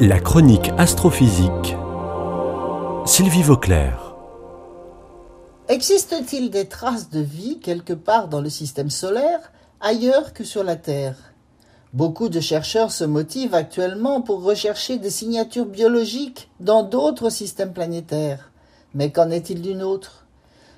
La 0.00 0.20
chronique 0.20 0.70
astrophysique. 0.78 1.74
Sylvie 3.04 3.42
Vauclair. 3.42 4.14
Existe-t-il 5.68 6.50
des 6.50 6.68
traces 6.68 7.10
de 7.10 7.18
vie 7.18 7.58
quelque 7.58 7.94
part 7.94 8.28
dans 8.28 8.40
le 8.40 8.48
système 8.48 8.90
solaire, 8.90 9.50
ailleurs 9.80 10.34
que 10.34 10.44
sur 10.44 10.62
la 10.62 10.76
Terre? 10.76 11.16
Beaucoup 11.94 12.28
de 12.28 12.38
chercheurs 12.38 12.92
se 12.92 13.02
motivent 13.02 13.56
actuellement 13.56 14.20
pour 14.20 14.44
rechercher 14.44 14.98
des 14.98 15.10
signatures 15.10 15.66
biologiques 15.66 16.48
dans 16.60 16.84
d'autres 16.84 17.30
systèmes 17.30 17.72
planétaires. 17.72 18.52
Mais 18.94 19.10
qu'en 19.10 19.30
est-il 19.30 19.62
d'une 19.62 19.82
autre? 19.82 20.26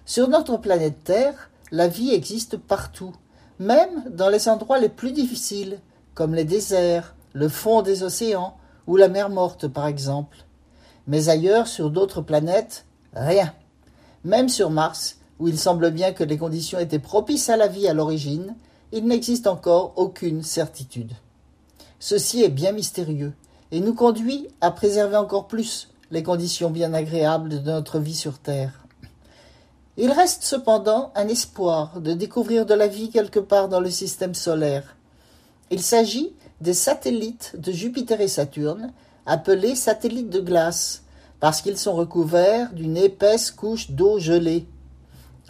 Sur 0.06 0.28
notre 0.28 0.56
planète 0.56 1.04
Terre, 1.04 1.50
la 1.72 1.88
vie 1.88 2.14
existe 2.14 2.56
partout, 2.56 3.12
même 3.58 4.02
dans 4.08 4.30
les 4.30 4.48
endroits 4.48 4.78
les 4.78 4.88
plus 4.88 5.12
difficiles, 5.12 5.78
comme 6.14 6.34
les 6.34 6.44
déserts, 6.44 7.14
le 7.34 7.50
fond 7.50 7.82
des 7.82 8.02
océans, 8.02 8.56
ou 8.90 8.96
la 8.96 9.08
mer 9.08 9.30
morte 9.30 9.68
par 9.68 9.86
exemple. 9.86 10.38
Mais 11.06 11.28
ailleurs, 11.28 11.68
sur 11.68 11.90
d'autres 11.90 12.22
planètes, 12.22 12.86
rien. 13.14 13.54
Même 14.24 14.48
sur 14.48 14.68
Mars, 14.68 15.18
où 15.38 15.46
il 15.46 15.56
semble 15.56 15.92
bien 15.92 16.12
que 16.12 16.24
les 16.24 16.36
conditions 16.36 16.80
étaient 16.80 16.98
propices 16.98 17.48
à 17.50 17.56
la 17.56 17.68
vie 17.68 17.86
à 17.86 17.94
l'origine, 17.94 18.56
il 18.90 19.06
n'existe 19.06 19.46
encore 19.46 19.92
aucune 19.94 20.42
certitude. 20.42 21.12
Ceci 22.00 22.42
est 22.42 22.48
bien 22.48 22.72
mystérieux 22.72 23.32
et 23.70 23.78
nous 23.78 23.94
conduit 23.94 24.48
à 24.60 24.72
préserver 24.72 25.16
encore 25.16 25.46
plus 25.46 25.90
les 26.10 26.24
conditions 26.24 26.70
bien 26.70 26.92
agréables 26.92 27.62
de 27.62 27.70
notre 27.70 28.00
vie 28.00 28.16
sur 28.16 28.40
Terre. 28.40 28.84
Il 29.98 30.10
reste 30.10 30.42
cependant 30.42 31.12
un 31.14 31.28
espoir 31.28 32.00
de 32.00 32.12
découvrir 32.12 32.66
de 32.66 32.74
la 32.74 32.88
vie 32.88 33.10
quelque 33.10 33.38
part 33.38 33.68
dans 33.68 33.80
le 33.80 33.90
système 33.90 34.34
solaire. 34.34 34.96
Il 35.70 35.80
s'agit 35.80 36.32
des 36.60 36.74
satellites 36.74 37.54
de 37.58 37.72
Jupiter 37.72 38.20
et 38.20 38.28
Saturne, 38.28 38.92
appelés 39.26 39.74
satellites 39.74 40.30
de 40.30 40.40
glace, 40.40 41.02
parce 41.40 41.62
qu'ils 41.62 41.78
sont 41.78 41.94
recouverts 41.94 42.72
d'une 42.72 42.96
épaisse 42.96 43.50
couche 43.50 43.90
d'eau 43.90 44.18
gelée. 44.18 44.66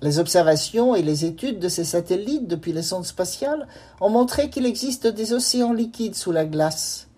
Les 0.03 0.19
observations 0.19 0.95
et 0.95 1.03
les 1.03 1.25
études 1.25 1.59
de 1.59 1.69
ces 1.69 1.85
satellites 1.85 2.47
depuis 2.47 2.73
les 2.73 2.83
sondes 2.83 3.05
spatiales 3.05 3.67
ont 4.01 4.09
montré 4.09 4.49
qu'il 4.49 4.65
existe 4.65 5.07
des 5.07 5.33
océans 5.33 5.73
liquides 5.73 6.15
sous 6.15 6.33
la 6.33 6.47
glace. 6.47 7.09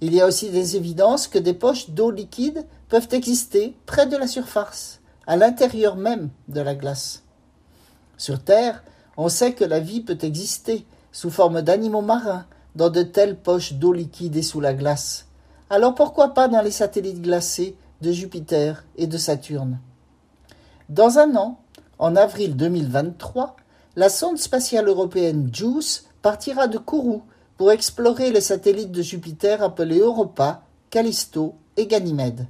Il 0.00 0.14
y 0.14 0.20
a 0.20 0.26
aussi 0.26 0.48
des 0.48 0.76
évidences 0.76 1.28
que 1.28 1.38
des 1.38 1.52
poches 1.52 1.90
d'eau 1.90 2.10
liquide 2.10 2.64
peuvent 2.88 3.08
exister 3.12 3.74
près 3.84 4.06
de 4.06 4.16
la 4.16 4.26
surface, 4.26 5.00
à 5.26 5.36
l'intérieur 5.36 5.96
même 5.96 6.30
de 6.48 6.60
la 6.60 6.74
glace. 6.74 7.22
Sur 8.16 8.42
Terre, 8.42 8.82
on 9.16 9.28
sait 9.28 9.52
que 9.52 9.64
la 9.64 9.80
vie 9.80 10.00
peut 10.00 10.18
exister 10.22 10.86
sous 11.12 11.30
forme 11.30 11.60
d'animaux 11.60 12.00
marins, 12.00 12.46
dans 12.74 12.90
de 12.90 13.02
telles 13.02 13.36
poches 13.36 13.74
d'eau 13.74 13.92
liquide 13.92 14.36
et 14.36 14.42
sous 14.42 14.60
la 14.60 14.74
glace. 14.74 15.26
Alors 15.68 15.94
pourquoi 15.94 16.34
pas 16.34 16.48
dans 16.48 16.62
les 16.62 16.70
satellites 16.70 17.22
glacés 17.22 17.76
de 18.00 18.12
Jupiter 18.12 18.84
et 18.96 19.06
de 19.06 19.18
Saturne? 19.18 19.78
Dans 20.88 21.18
un 21.18 21.36
an, 21.36 21.60
en 21.98 22.16
avril 22.16 22.56
2023, 22.56 23.56
la 23.96 24.08
sonde 24.08 24.38
spatiale 24.38 24.88
européenne 24.88 25.50
JUICE 25.52 26.06
partira 26.22 26.66
de 26.66 26.78
Kourou 26.78 27.22
pour 27.56 27.72
explorer 27.72 28.32
les 28.32 28.40
satellites 28.40 28.92
de 28.92 29.02
Jupiter 29.02 29.62
appelés 29.62 29.98
Europa, 29.98 30.62
Callisto 30.90 31.54
et 31.76 31.86
Ganymède. 31.86 32.46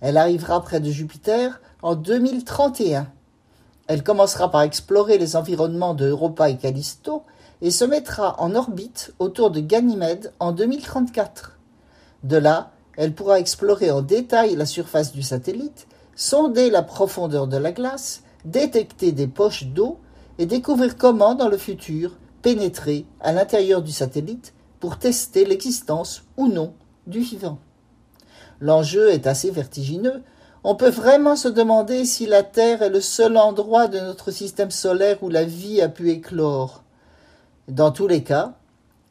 Elle 0.00 0.16
arrivera 0.16 0.62
près 0.62 0.80
de 0.80 0.90
Jupiter 0.90 1.60
en 1.80 1.94
2031. 1.94 3.08
Elle 3.86 4.02
commencera 4.02 4.50
par 4.50 4.62
explorer 4.62 5.18
les 5.18 5.36
environnements 5.36 5.94
de 5.94 6.08
Europa 6.08 6.50
et 6.50 6.56
Callisto 6.56 7.22
et 7.64 7.70
se 7.70 7.86
mettra 7.86 8.38
en 8.40 8.54
orbite 8.54 9.14
autour 9.18 9.50
de 9.50 9.58
Ganymède 9.58 10.34
en 10.38 10.52
2034. 10.52 11.58
De 12.22 12.36
là, 12.36 12.72
elle 12.98 13.14
pourra 13.14 13.40
explorer 13.40 13.90
en 13.90 14.02
détail 14.02 14.54
la 14.54 14.66
surface 14.66 15.12
du 15.12 15.22
satellite, 15.22 15.86
sonder 16.14 16.68
la 16.68 16.82
profondeur 16.82 17.46
de 17.46 17.56
la 17.56 17.72
glace, 17.72 18.22
détecter 18.44 19.12
des 19.12 19.26
poches 19.26 19.64
d'eau 19.64 19.98
et 20.38 20.44
découvrir 20.44 20.98
comment, 20.98 21.34
dans 21.34 21.48
le 21.48 21.56
futur, 21.56 22.18
pénétrer 22.42 23.06
à 23.22 23.32
l'intérieur 23.32 23.80
du 23.80 23.92
satellite 23.92 24.52
pour 24.78 24.98
tester 24.98 25.46
l'existence 25.46 26.24
ou 26.36 26.48
non 26.48 26.74
du 27.06 27.20
vivant. 27.20 27.58
L'enjeu 28.60 29.08
est 29.08 29.26
assez 29.26 29.50
vertigineux. 29.50 30.22
On 30.64 30.74
peut 30.74 30.90
vraiment 30.90 31.34
se 31.34 31.48
demander 31.48 32.04
si 32.04 32.26
la 32.26 32.42
Terre 32.42 32.82
est 32.82 32.90
le 32.90 33.00
seul 33.00 33.38
endroit 33.38 33.88
de 33.88 34.00
notre 34.00 34.32
système 34.32 34.70
solaire 34.70 35.22
où 35.22 35.30
la 35.30 35.44
vie 35.44 35.80
a 35.80 35.88
pu 35.88 36.10
éclore. 36.10 36.83
Dans 37.68 37.92
tous 37.92 38.06
les 38.06 38.22
cas, 38.22 38.54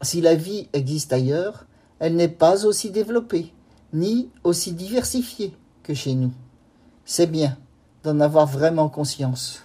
si 0.01 0.21
la 0.21 0.35
vie 0.35 0.69
existe 0.73 1.11
ailleurs, 1.11 1.65
elle 1.99 2.15
n'est 2.15 2.27
pas 2.27 2.65
aussi 2.65 2.91
développée, 2.91 3.51
ni 3.93 4.29
aussi 4.43 4.73
diversifiée 4.73 5.55
que 5.81 5.93
chez 5.93 6.13
nous. 6.13 6.31
C'est 7.05 7.27
bien 7.27 7.57
d'en 8.03 8.19
avoir 8.19 8.45
vraiment 8.45 8.89
conscience. 8.89 9.63